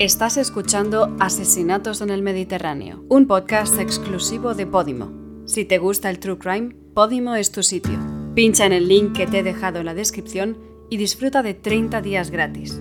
[0.00, 5.12] Estás escuchando Asesinatos en el Mediterráneo, un podcast exclusivo de Podimo.
[5.46, 7.96] Si te gusta el True Crime, Podimo es tu sitio.
[8.34, 10.58] Pincha en el link que te he dejado en la descripción
[10.90, 12.76] y disfruta de 30 días gratis.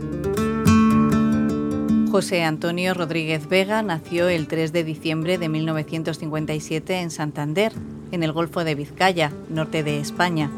[2.10, 7.73] José Antonio Rodríguez Vega nació el 3 de diciembre de 1957 en Santander,
[8.11, 10.50] en el Golfo de Vizcaya, norte de España.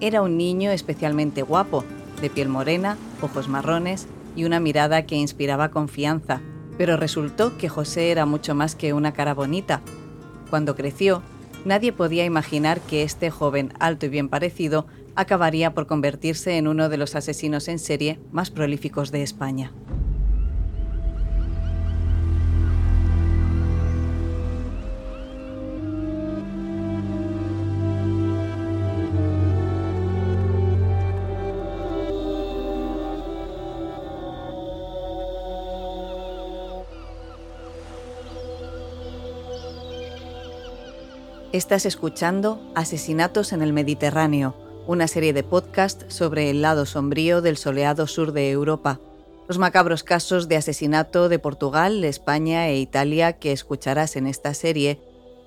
[0.00, 1.84] Era un niño especialmente guapo,
[2.20, 6.40] de piel morena, ojos marrones y una mirada que inspiraba confianza,
[6.76, 9.80] pero resultó que José era mucho más que una cara bonita.
[10.50, 11.22] Cuando creció,
[11.64, 16.88] nadie podía imaginar que este joven alto y bien parecido acabaría por convertirse en uno
[16.88, 19.72] de los asesinos en serie más prolíficos de España.
[41.54, 44.56] Estás escuchando Asesinatos en el Mediterráneo,
[44.88, 48.98] una serie de podcast sobre el lado sombrío del soleado sur de Europa.
[49.46, 54.98] Los macabros casos de asesinato de Portugal, España e Italia que escucharás en esta serie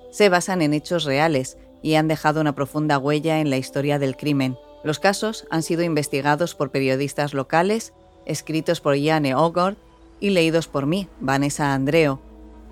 [0.09, 4.15] se basan en hechos reales y han dejado una profunda huella en la historia del
[4.15, 4.57] crimen.
[4.85, 7.91] Los casos han sido investigados por periodistas locales,
[8.25, 9.75] escritos por Jane Ogord
[10.21, 12.21] y leídos por mí, Vanessa Andreo,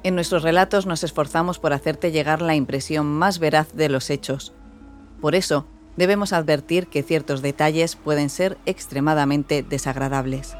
[0.06, 4.53] en nuestros relatos nos esforzamos por hacerte llegar la impresión más veraz de los hechos.
[5.20, 5.66] Por eso,
[5.97, 10.56] debemos advertir que ciertos detalles pueden ser extremadamente desagradables.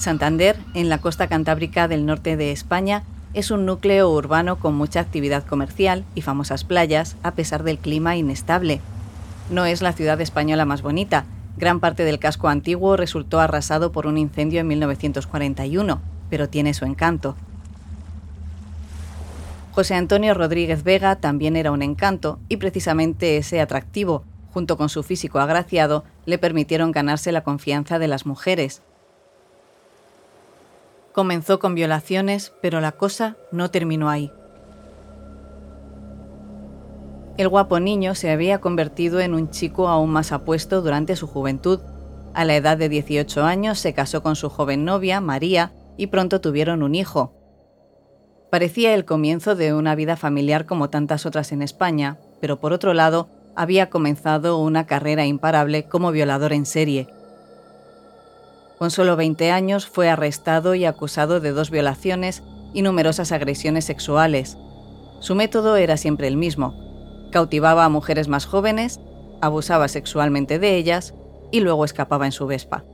[0.00, 3.02] Santander, en la costa cantábrica del norte de España,
[3.34, 8.16] es un núcleo urbano con mucha actividad comercial y famosas playas, a pesar del clima
[8.16, 8.80] inestable.
[9.50, 11.24] No es la ciudad española más bonita.
[11.56, 16.00] Gran parte del casco antiguo resultó arrasado por un incendio en 1941,
[16.30, 17.36] pero tiene su encanto.
[19.72, 25.02] José Antonio Rodríguez Vega también era un encanto y precisamente ese atractivo, junto con su
[25.02, 28.82] físico agraciado, le permitieron ganarse la confianza de las mujeres.
[31.18, 34.30] Comenzó con violaciones, pero la cosa no terminó ahí.
[37.36, 41.80] El guapo niño se había convertido en un chico aún más apuesto durante su juventud.
[42.34, 46.40] A la edad de 18 años se casó con su joven novia, María, y pronto
[46.40, 47.34] tuvieron un hijo.
[48.48, 52.94] Parecía el comienzo de una vida familiar como tantas otras en España, pero por otro
[52.94, 57.08] lado, había comenzado una carrera imparable como violador en serie.
[58.78, 64.56] Con solo 20 años fue arrestado y acusado de dos violaciones y numerosas agresiones sexuales.
[65.20, 66.74] Su método era siempre el mismo.
[67.32, 69.00] Cautivaba a mujeres más jóvenes,
[69.40, 71.14] abusaba sexualmente de ellas
[71.50, 72.84] y luego escapaba en su Vespa.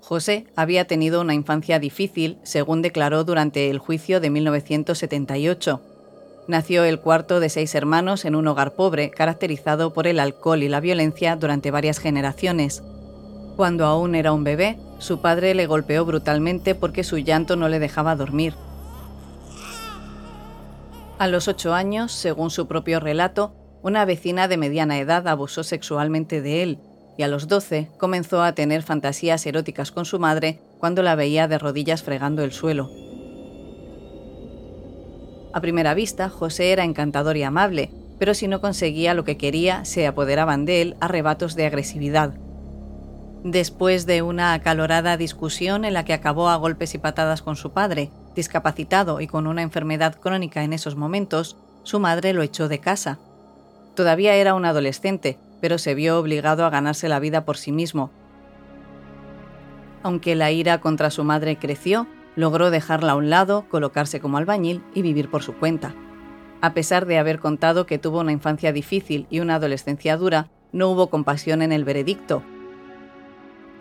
[0.00, 5.80] José había tenido una infancia difícil, según declaró durante el juicio de 1978.
[6.46, 10.68] Nació el cuarto de seis hermanos en un hogar pobre, caracterizado por el alcohol y
[10.68, 12.82] la violencia durante varias generaciones.
[13.56, 17.78] Cuando aún era un bebé, su padre le golpeó brutalmente porque su llanto no le
[17.78, 18.54] dejaba dormir.
[21.18, 26.42] A los ocho años, según su propio relato, una vecina de mediana edad abusó sexualmente
[26.42, 26.78] de él
[27.16, 31.46] y a los doce comenzó a tener fantasías eróticas con su madre cuando la veía
[31.46, 32.90] de rodillas fregando el suelo.
[35.52, 39.84] A primera vista, José era encantador y amable, pero si no conseguía lo que quería,
[39.84, 42.34] se apoderaban de él arrebatos de agresividad.
[43.44, 47.72] Después de una acalorada discusión en la que acabó a golpes y patadas con su
[47.72, 52.78] padre, discapacitado y con una enfermedad crónica en esos momentos, su madre lo echó de
[52.78, 53.18] casa.
[53.94, 58.10] Todavía era un adolescente, pero se vio obligado a ganarse la vida por sí mismo.
[60.02, 62.06] Aunque la ira contra su madre creció,
[62.36, 65.94] logró dejarla a un lado, colocarse como albañil y vivir por su cuenta.
[66.62, 70.88] A pesar de haber contado que tuvo una infancia difícil y una adolescencia dura, no
[70.88, 72.42] hubo compasión en el veredicto,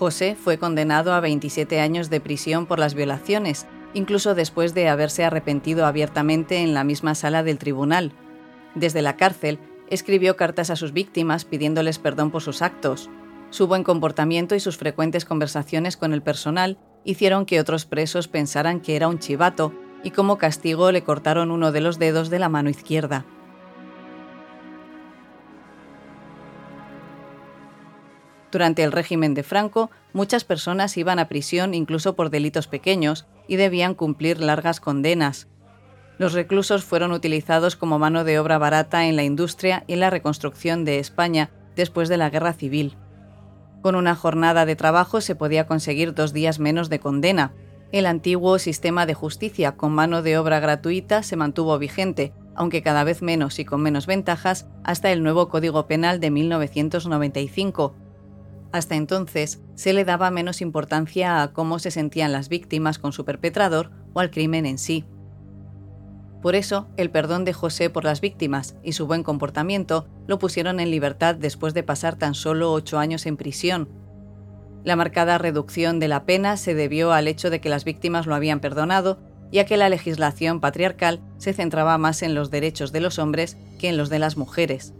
[0.03, 5.23] José fue condenado a 27 años de prisión por las violaciones, incluso después de haberse
[5.23, 8.11] arrepentido abiertamente en la misma sala del tribunal.
[8.75, 9.59] Desde la cárcel,
[9.89, 13.09] escribió cartas a sus víctimas pidiéndoles perdón por sus actos.
[13.49, 18.81] Su buen comportamiento y sus frecuentes conversaciones con el personal hicieron que otros presos pensaran
[18.81, 19.71] que era un chivato
[20.03, 23.25] y como castigo le cortaron uno de los dedos de la mano izquierda.
[28.53, 33.55] Durante el régimen de Franco, muchas personas iban a prisión incluso por delitos pequeños y
[33.55, 35.47] debían cumplir largas condenas.
[36.19, 40.85] Los reclusos fueron utilizados como mano de obra barata en la industria y la reconstrucción
[40.85, 42.95] de España después de la Guerra Civil.
[43.81, 47.53] Con una jornada de trabajo se podía conseguir dos días menos de condena.
[47.91, 53.03] El antiguo sistema de justicia con mano de obra gratuita se mantuvo vigente, aunque cada
[53.03, 57.95] vez menos y con menos ventajas, hasta el nuevo Código Penal de 1995,
[58.73, 63.23] hasta entonces, se le daba menos importancia a cómo se sentían las víctimas con su
[63.23, 65.05] perpetrador o al crimen en sí.
[66.41, 70.79] Por eso, el perdón de José por las víctimas y su buen comportamiento lo pusieron
[70.79, 73.89] en libertad después de pasar tan solo ocho años en prisión.
[74.83, 78.33] La marcada reducción de la pena se debió al hecho de que las víctimas lo
[78.33, 79.19] habían perdonado
[79.51, 83.55] y a que la legislación patriarcal se centraba más en los derechos de los hombres
[83.77, 84.95] que en los de las mujeres.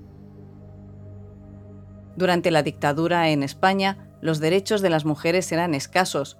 [2.15, 6.38] Durante la dictadura en España, los derechos de las mujeres eran escasos.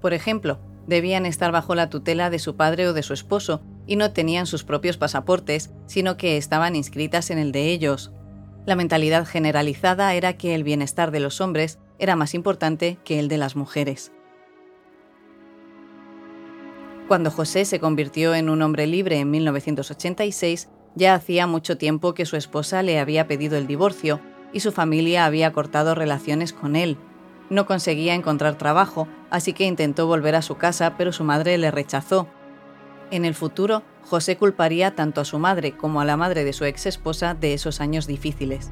[0.00, 3.96] Por ejemplo, debían estar bajo la tutela de su padre o de su esposo y
[3.96, 8.12] no tenían sus propios pasaportes, sino que estaban inscritas en el de ellos.
[8.66, 13.28] La mentalidad generalizada era que el bienestar de los hombres era más importante que el
[13.28, 14.12] de las mujeres.
[17.08, 22.26] Cuando José se convirtió en un hombre libre en 1986, ya hacía mucho tiempo que
[22.26, 24.20] su esposa le había pedido el divorcio
[24.52, 26.96] y su familia había cortado relaciones con él.
[27.50, 31.70] No conseguía encontrar trabajo, así que intentó volver a su casa, pero su madre le
[31.70, 32.28] rechazó.
[33.10, 36.64] En el futuro, José culparía tanto a su madre como a la madre de su
[36.64, 38.70] ex esposa de esos años difíciles.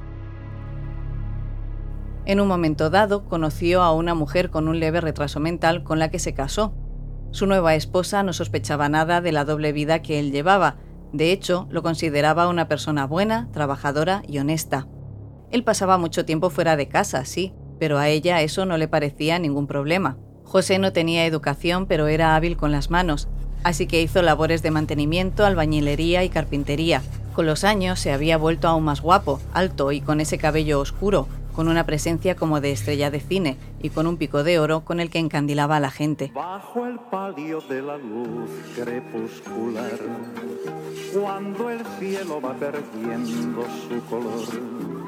[2.26, 6.11] En un momento dado, conoció a una mujer con un leve retraso mental con la
[6.11, 6.75] que se casó.
[7.31, 10.76] Su nueva esposa no sospechaba nada de la doble vida que él llevaba,
[11.12, 14.88] de hecho, lo consideraba una persona buena, trabajadora y honesta.
[15.56, 19.38] Él pasaba mucho tiempo fuera de casa, sí, pero a ella eso no le parecía
[19.38, 20.18] ningún problema.
[20.44, 23.26] José no tenía educación, pero era hábil con las manos,
[23.64, 27.00] así que hizo labores de mantenimiento, albañilería y carpintería.
[27.32, 31.26] Con los años se había vuelto aún más guapo, alto y con ese cabello oscuro,
[31.54, 35.00] con una presencia como de estrella de cine y con un pico de oro con
[35.00, 36.30] el que encandilaba a la gente.
[36.34, 40.00] Bajo el palio de la luz crepuscular,
[41.18, 45.05] cuando el cielo va perdiendo su color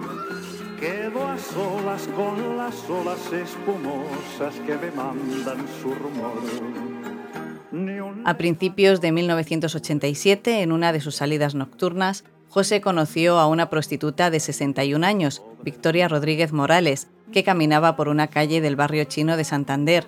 [8.25, 8.31] A.
[8.31, 14.31] A principios de 1987, en una de sus salidas nocturnas, José conoció a una prostituta
[14.31, 19.45] de 61 años, Victoria Rodríguez Morales, que caminaba por una calle del barrio chino de
[19.45, 20.07] Santander.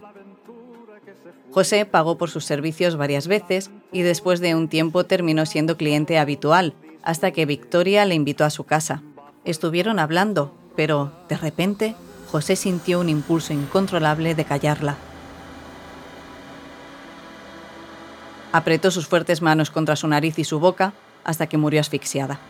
[1.50, 6.16] José pagó por sus servicios varias veces y después de un tiempo terminó siendo cliente
[6.19, 9.02] habitual, hasta que Victoria le invitó a su casa.
[9.44, 11.94] Estuvieron hablando, pero de repente
[12.31, 14.96] José sintió un impulso incontrolable de callarla.
[18.52, 20.93] Apretó sus fuertes manos contra su nariz y su boca
[21.25, 22.40] hasta que murió asfixiada.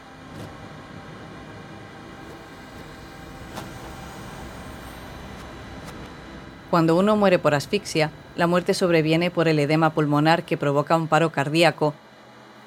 [6.71, 11.09] Cuando uno muere por asfixia, la muerte sobreviene por el edema pulmonar que provoca un
[11.09, 11.95] paro cardíaco,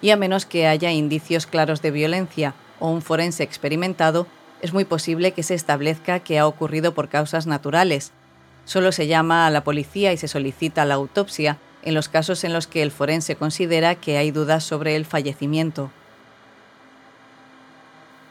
[0.01, 4.27] y a menos que haya indicios claros de violencia o un forense experimentado,
[4.63, 8.13] es muy posible que se establezca que ha ocurrido por causas naturales.
[8.63, 12.53] Solo se llama a la policía y se solicita la autopsia en los casos en
[12.53, 15.91] los que el forense considera que hay dudas sobre el fallecimiento.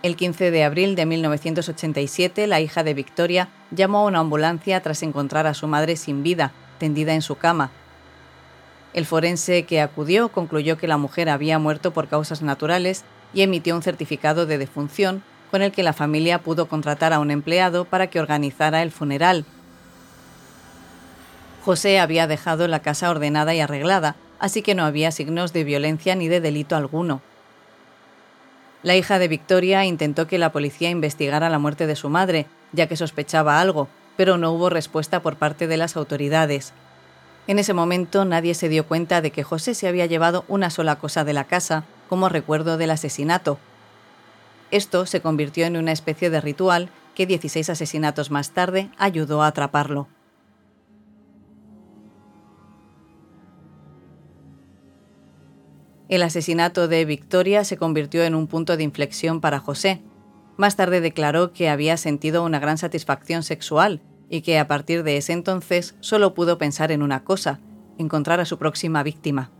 [0.02, 5.02] El 15 de abril de 1987, la hija de Victoria llamó a una ambulancia tras
[5.02, 7.70] encontrar a su madre sin vida, tendida en su cama.
[8.94, 13.76] El forense que acudió concluyó que la mujer había muerto por causas naturales y emitió
[13.76, 15.22] un certificado de defunción
[15.52, 19.44] con el que la familia pudo contratar a un empleado para que organizara el funeral.
[21.62, 26.14] José había dejado la casa ordenada y arreglada, así que no había signos de violencia
[26.14, 27.20] ni de delito alguno.
[28.82, 32.86] La hija de Victoria intentó que la policía investigara la muerte de su madre, ya
[32.86, 36.72] que sospechaba algo, pero no hubo respuesta por parte de las autoridades.
[37.46, 40.96] En ese momento nadie se dio cuenta de que José se había llevado una sola
[40.96, 43.58] cosa de la casa como recuerdo del asesinato,
[44.72, 49.48] esto se convirtió en una especie de ritual que 16 asesinatos más tarde ayudó a
[49.48, 50.08] atraparlo.
[56.08, 60.02] El asesinato de Victoria se convirtió en un punto de inflexión para José.
[60.56, 64.00] Más tarde declaró que había sentido una gran satisfacción sexual
[64.30, 67.60] y que a partir de ese entonces solo pudo pensar en una cosa,
[67.98, 69.50] encontrar a su próxima víctima.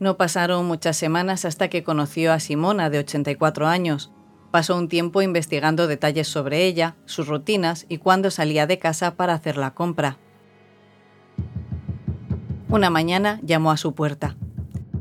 [0.00, 4.10] No pasaron muchas semanas hasta que conoció a Simona, de 84 años.
[4.50, 9.34] Pasó un tiempo investigando detalles sobre ella, sus rutinas y cuándo salía de casa para
[9.34, 10.18] hacer la compra.
[12.68, 14.36] Una mañana llamó a su puerta.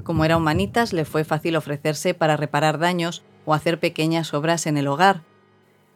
[0.03, 4.77] Como era humanitas, le fue fácil ofrecerse para reparar daños o hacer pequeñas obras en
[4.77, 5.23] el hogar.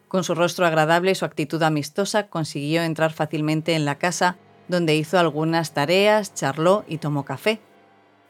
[0.08, 4.38] Con su rostro agradable y su actitud amistosa consiguió entrar fácilmente en la casa,
[4.68, 7.60] donde hizo algunas tareas, charló y tomó café.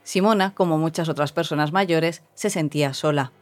[0.07, 3.33] Simona, como muchas otras personas mayores, se sentía sola.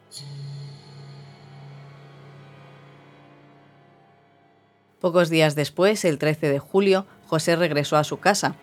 [4.99, 8.55] Pocos días después, el 13 de julio, José regresó a su casa.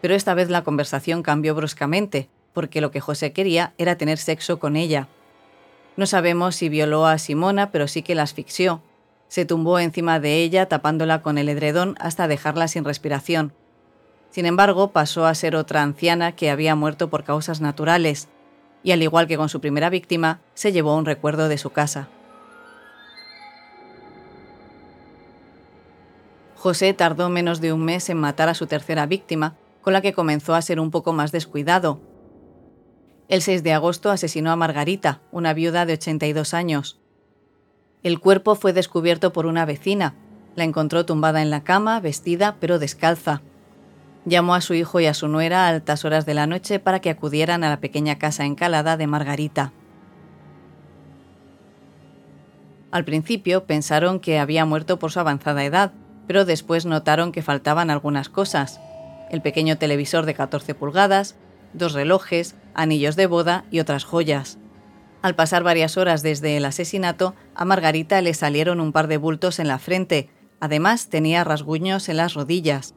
[0.00, 4.58] Pero esta vez la conversación cambió bruscamente, porque lo que José quería era tener sexo
[4.58, 5.08] con ella.
[5.98, 8.80] No sabemos si violó a Simona, pero sí que la asfixió.
[9.28, 13.52] Se tumbó encima de ella tapándola con el edredón hasta dejarla sin respiración.
[14.34, 18.26] Sin embargo, pasó a ser otra anciana que había muerto por causas naturales,
[18.82, 22.08] y al igual que con su primera víctima, se llevó un recuerdo de su casa.
[26.56, 30.14] José tardó menos de un mes en matar a su tercera víctima, con la que
[30.14, 32.00] comenzó a ser un poco más descuidado.
[33.28, 36.98] El 6 de agosto asesinó a Margarita, una viuda de 82 años.
[38.02, 40.16] El cuerpo fue descubierto por una vecina.
[40.56, 43.40] La encontró tumbada en la cama, vestida pero descalza.
[44.26, 47.00] Llamó a su hijo y a su nuera a altas horas de la noche para
[47.00, 49.72] que acudieran a la pequeña casa encalada de Margarita.
[52.90, 55.92] Al principio pensaron que había muerto por su avanzada edad,
[56.26, 58.80] pero después notaron que faltaban algunas cosas.
[59.30, 61.34] El pequeño televisor de 14 pulgadas,
[61.72, 64.58] dos relojes, anillos de boda y otras joyas.
[65.22, 69.58] Al pasar varias horas desde el asesinato, a Margarita le salieron un par de bultos
[69.58, 72.94] en la frente, además tenía rasguños en las rodillas.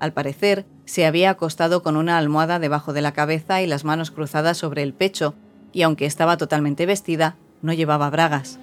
[0.00, 4.10] Al parecer, se había acostado con una almohada debajo de la cabeza y las manos
[4.10, 5.34] cruzadas sobre el pecho,
[5.72, 8.58] y aunque estaba totalmente vestida, no llevaba bragas.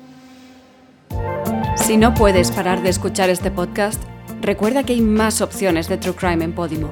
[1.75, 4.01] Si no puedes parar de escuchar este podcast,
[4.41, 6.89] recuerda que hay más opciones de True Crime en Podimo.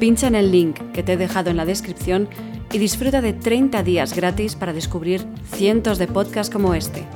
[0.00, 2.28] Pincha en el link que te he dejado en la descripción
[2.72, 7.06] y disfruta de 30 días gratis para descubrir cientos de podcasts como este.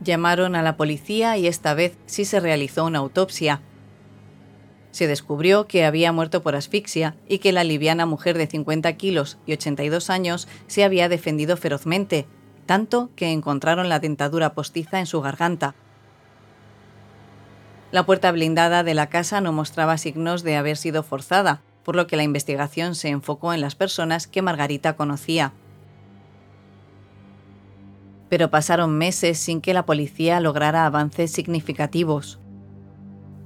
[0.00, 3.60] Llamaron a la policía y esta vez sí se realizó una autopsia,
[4.90, 9.38] se descubrió que había muerto por asfixia y que la liviana mujer de 50 kilos
[9.46, 12.26] y 82 años se había defendido ferozmente,
[12.66, 15.74] tanto que encontraron la dentadura postiza en su garganta.
[17.90, 22.06] La puerta blindada de la casa no mostraba signos de haber sido forzada, por lo
[22.06, 25.52] que la investigación se enfocó en las personas que Margarita conocía.
[28.28, 32.38] Pero pasaron meses sin que la policía lograra avances significativos.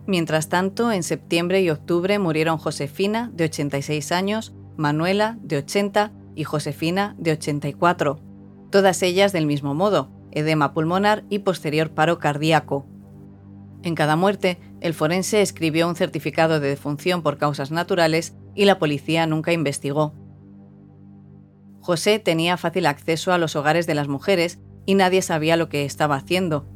[0.06, 6.44] Mientras tanto, en septiembre y octubre murieron Josefina, de 86 años, Manuela, de 80, y
[6.44, 8.18] Josefina, de 84,
[8.70, 12.86] todas ellas del mismo modo, edema pulmonar y posterior paro cardíaco.
[13.82, 18.78] En cada muerte, el forense escribió un certificado de defunción por causas naturales y la
[18.78, 20.14] policía nunca investigó.
[21.80, 25.84] José tenía fácil acceso a los hogares de las mujeres y nadie sabía lo que
[25.84, 26.66] estaba haciendo,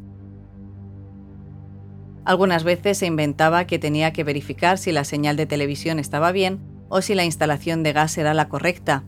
[2.26, 6.61] algunas veces se inventaba que tenía que verificar si la señal de televisión estaba bien
[6.88, 9.04] o si la instalación de gas era la correcta.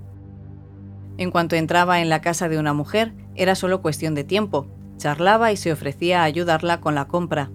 [1.19, 4.69] En cuanto entraba en la casa de una mujer, era solo cuestión de tiempo.
[4.99, 7.51] Charlaba y se ofrecía a ayudarla con la compra.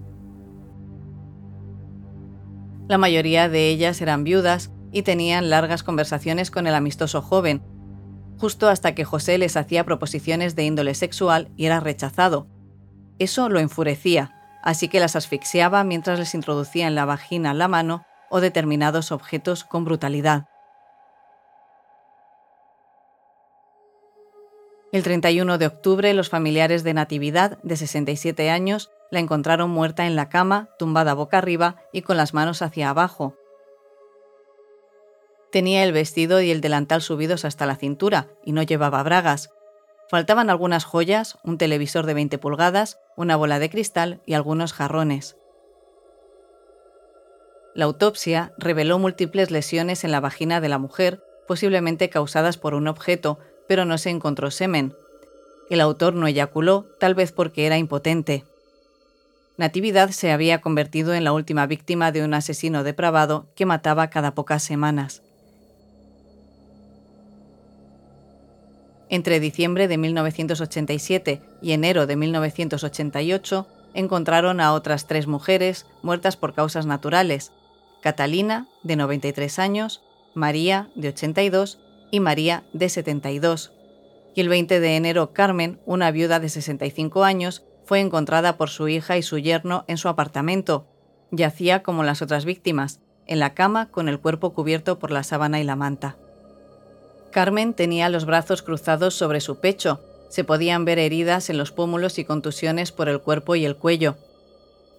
[2.90, 7.62] La mayoría de ellas eran viudas y tenían largas conversaciones con el amistoso joven,
[8.38, 12.48] justo hasta que José les hacía proposiciones de índole sexual y era rechazado.
[13.18, 18.06] Eso lo enfurecía así que las asfixiaba mientras les introducía en la vagina la mano
[18.30, 20.46] o determinados objetos con brutalidad.
[24.92, 30.16] El 31 de octubre, los familiares de Natividad, de 67 años, la encontraron muerta en
[30.16, 33.36] la cama, tumbada boca arriba y con las manos hacia abajo.
[35.52, 39.50] Tenía el vestido y el delantal subidos hasta la cintura y no llevaba bragas,
[40.14, 45.38] Faltaban algunas joyas, un televisor de 20 pulgadas, una bola de cristal y algunos jarrones.
[47.74, 52.88] La autopsia reveló múltiples lesiones en la vagina de la mujer, posiblemente causadas por un
[52.88, 54.94] objeto, pero no se encontró semen.
[55.72, 58.44] El autor no eyaculó, tal vez porque era impotente.
[59.58, 64.36] Natividad se había convertido en la última víctima de un asesino depravado que mataba cada
[64.36, 65.24] pocas semanas.
[69.14, 76.56] Entre diciembre de 1987 y enero de 1988, encontraron a otras tres mujeres muertas por
[76.56, 77.52] causas naturales,
[78.02, 80.02] Catalina, de 93 años,
[80.34, 81.78] María, de 82,
[82.10, 83.72] y María, de 72.
[84.34, 88.88] Y el 20 de enero, Carmen, una viuda de 65 años, fue encontrada por su
[88.88, 90.88] hija y su yerno en su apartamento.
[91.30, 95.60] Yacía como las otras víctimas, en la cama con el cuerpo cubierto por la sábana
[95.60, 96.18] y la manta.
[97.34, 100.00] Carmen tenía los brazos cruzados sobre su pecho,
[100.30, 104.16] se podían ver heridas en los pómulos y contusiones por el cuerpo y el cuello.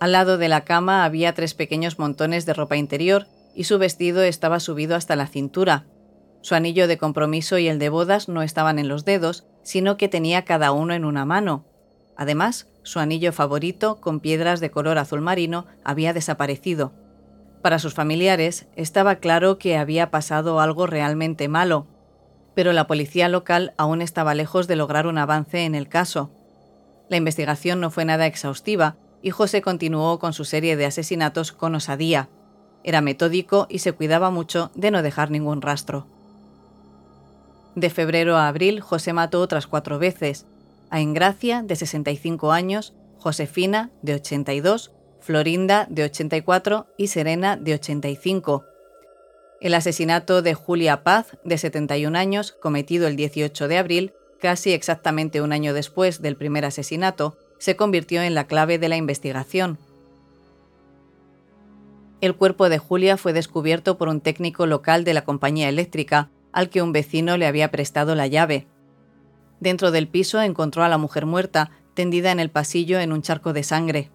[0.01, 4.23] Al lado de la cama había tres pequeños montones de ropa interior y su vestido
[4.23, 5.87] estaba subido hasta la cintura.
[6.43, 10.09] Su anillo de compromiso y el de bodas no estaban en los dedos, sino que
[10.09, 11.65] tenía cada uno en una mano.
[12.17, 16.93] Además, su anillo favorito, con piedras de color azul marino, había desaparecido.
[17.63, 21.87] Para sus familiares estaba claro que había pasado algo realmente malo,
[22.55, 26.31] pero la policía local aún estaba lejos de lograr un avance en el caso.
[27.09, 31.75] La investigación no fue nada exhaustiva y José continuó con su serie de asesinatos con
[31.75, 32.29] osadía.
[32.83, 36.07] Era metódico y se cuidaba mucho de no dejar ningún rastro.
[37.75, 40.47] De febrero a abril, José mató otras cuatro veces,
[40.91, 48.65] a Engracia, de 65 años, Josefina, de 82, Florinda, de 84 y Serena, de 85.
[49.65, 55.41] El asesinato de Julia Paz, de 71 años, cometido el 18 de abril, casi exactamente
[55.41, 59.79] un año después del primer asesinato, se convirtió en la clave de la investigación.
[62.21, 66.69] El cuerpo de Julia fue descubierto por un técnico local de la compañía eléctrica, al
[66.69, 68.67] que un vecino le había prestado la llave.
[69.61, 73.55] Dentro del piso encontró a la mujer muerta, tendida en el pasillo en un charco
[73.55, 74.11] de sangre.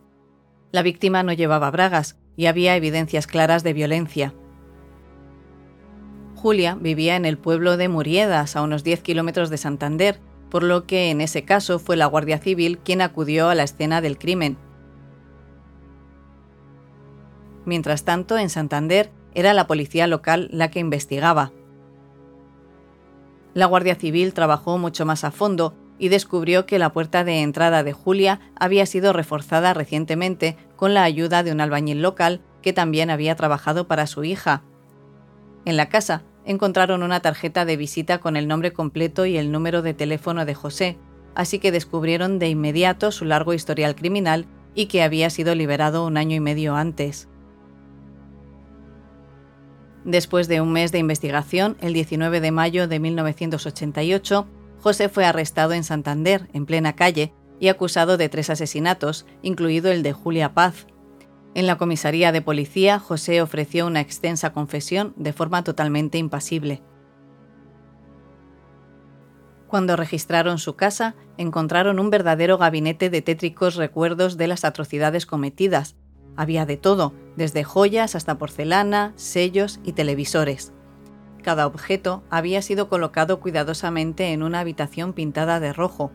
[0.71, 4.35] La víctima no llevaba bragas y había evidencias claras de violencia.
[6.39, 10.85] Julia vivía en el pueblo de Muriedas, a unos 10 kilómetros de Santander, por lo
[10.85, 14.57] que en ese caso fue la Guardia Civil quien acudió a la escena del crimen.
[17.65, 21.51] Mientras tanto, en Santander era la policía local la que investigaba.
[23.53, 27.83] La Guardia Civil trabajó mucho más a fondo y descubrió que la puerta de entrada
[27.83, 33.09] de Julia había sido reforzada recientemente con la ayuda de un albañil local que también
[33.09, 34.63] había trabajado para su hija.
[35.65, 39.83] En la casa encontraron una tarjeta de visita con el nombre completo y el número
[39.83, 40.97] de teléfono de José,
[41.35, 46.17] así que descubrieron de inmediato su largo historial criminal y que había sido liberado un
[46.17, 47.29] año y medio antes.
[50.05, 54.47] Después de un mes de investigación, el 19 de mayo de 1988,
[54.79, 60.01] José fue arrestado en Santander, en plena calle, y acusado de tres asesinatos, incluido el
[60.01, 60.87] de Julia Paz.
[61.55, 66.83] En la comisaría de policía, José ofreció una extensa confesión de forma totalmente impasible.
[69.67, 75.95] Cuando registraron su casa, encontraron un verdadero gabinete de tétricos recuerdos de las atrocidades cometidas.
[76.35, 80.73] Había de todo, desde joyas hasta porcelana, sellos y televisores.
[81.43, 86.11] Cada objeto había sido colocado cuidadosamente en una habitación pintada de rojo.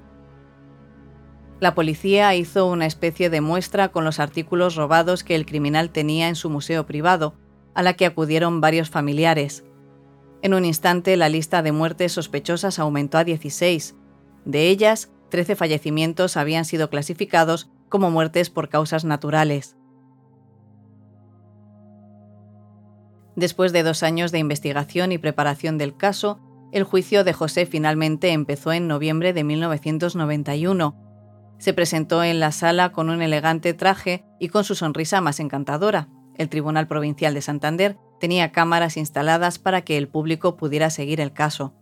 [1.65, 6.29] La policía hizo una especie de muestra con los artículos robados que el criminal tenía
[6.29, 7.37] en su museo privado,
[7.73, 9.65] a la que acudieron varios familiares.
[10.43, 13.97] En un instante la lista de muertes sospechosas aumentó a 16.
[14.45, 19.75] De ellas, 13 fallecimientos habían sido clasificados como muertes por causas naturales.
[23.37, 26.41] Después de dos años de investigación y preparación del caso,
[26.73, 31.04] el juicio de José finalmente empezó en noviembre de 1991.
[31.59, 36.09] Se presentó en la sala con un elegante traje y con su sonrisa más encantadora.
[36.37, 41.33] El Tribunal Provincial de Santander tenía cámaras instaladas para que el público pudiera seguir el
[41.33, 41.75] caso.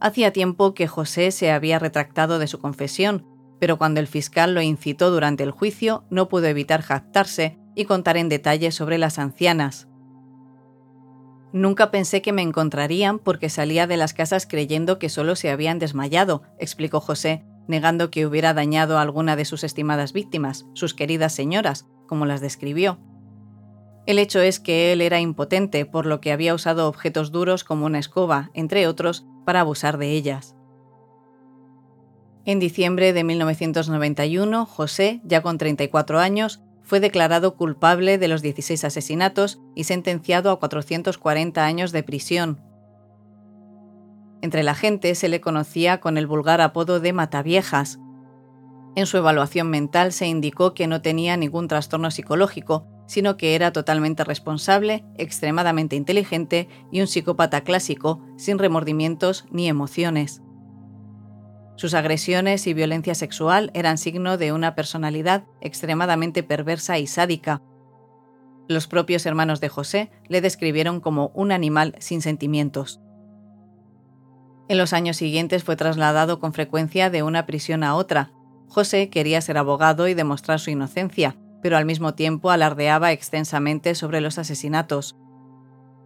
[0.00, 3.26] Hacía tiempo que José se había retractado de su confesión,
[3.58, 8.16] pero cuando el fiscal lo incitó durante el juicio no pudo evitar jactarse y contar
[8.16, 9.86] en detalle sobre las ancianas.
[11.52, 15.78] Nunca pensé que me encontrarían porque salía de las casas creyendo que solo se habían
[15.78, 21.34] desmayado, explicó José, negando que hubiera dañado a alguna de sus estimadas víctimas, sus queridas
[21.34, 22.98] señoras, como las describió.
[24.06, 27.86] El hecho es que él era impotente, por lo que había usado objetos duros como
[27.86, 30.56] una escoba, entre otros, para abusar de ellas.
[32.44, 38.82] En diciembre de 1991, José, ya con 34 años, fue declarado culpable de los 16
[38.82, 42.69] asesinatos y sentenciado a 440 años de prisión.
[44.42, 47.98] Entre la gente se le conocía con el vulgar apodo de Mataviejas.
[48.96, 53.72] En su evaluación mental se indicó que no tenía ningún trastorno psicológico, sino que era
[53.72, 60.42] totalmente responsable, extremadamente inteligente y un psicópata clásico, sin remordimientos ni emociones.
[61.76, 67.62] Sus agresiones y violencia sexual eran signo de una personalidad extremadamente perversa y sádica.
[68.68, 73.00] Los propios hermanos de José le describieron como un animal sin sentimientos.
[74.70, 78.30] En los años siguientes fue trasladado con frecuencia de una prisión a otra.
[78.68, 84.20] José quería ser abogado y demostrar su inocencia, pero al mismo tiempo alardeaba extensamente sobre
[84.20, 85.16] los asesinatos.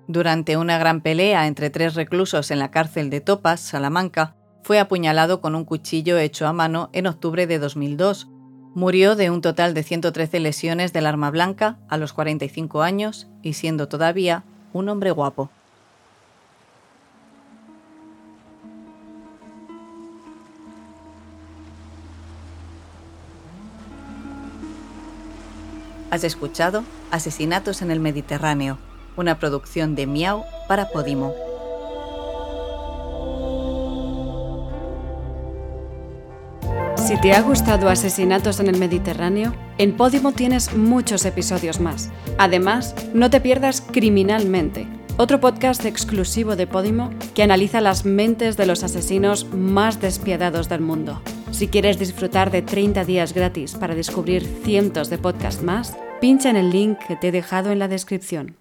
[0.08, 5.42] Durante una gran pelea entre tres reclusos en la cárcel de Topas, Salamanca, fue apuñalado
[5.42, 8.30] con un cuchillo hecho a mano en octubre de 2002.
[8.74, 13.52] Murió de un total de 113 lesiones del arma blanca a los 45 años y
[13.52, 15.50] siendo todavía un hombre guapo.
[26.14, 28.78] Has escuchado Asesinatos en el Mediterráneo,
[29.16, 31.34] una producción de Miau para Podimo.
[36.94, 42.12] Si te ha gustado Asesinatos en el Mediterráneo, en Podimo tienes muchos episodios más.
[42.38, 48.66] Además, no te pierdas Criminalmente, otro podcast exclusivo de Podimo que analiza las mentes de
[48.66, 51.20] los asesinos más despiadados del mundo.
[51.50, 56.56] Si quieres disfrutar de 30 días gratis para descubrir cientos de podcasts más, pincha en
[56.56, 58.56] el link que te he dejado en la descripción.